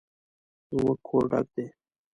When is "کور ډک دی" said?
1.07-1.65